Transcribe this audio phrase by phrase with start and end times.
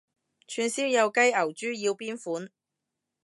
[0.03, 0.05] 串燒
[0.87, 2.49] 有雞牛豬要邊款？